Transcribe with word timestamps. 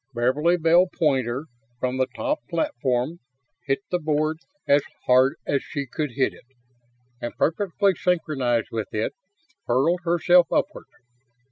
Beverly 0.15 0.57
Bell 0.57 0.87
Poynter, 0.87 1.45
from 1.79 1.97
the 1.97 2.07
top 2.15 2.39
platform, 2.49 3.19
hit 3.67 3.83
the 3.91 3.99
board 3.99 4.39
as 4.67 4.81
hard 5.05 5.35
as 5.45 5.61
she 5.61 5.85
could 5.85 6.13
hit 6.13 6.33
it; 6.33 6.45
and, 7.21 7.37
perfectly 7.37 7.93
synchronized 7.93 8.69
with 8.71 8.91
it, 8.95 9.13
hurled 9.67 9.99
herself 10.03 10.47
upward. 10.51 10.85